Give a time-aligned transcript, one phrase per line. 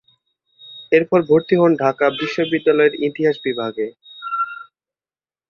[0.91, 3.87] এরপর ভর্তি হন ঢাকা বিশ্ববিদ্যালয়ের ইতিহাস বিভাগে।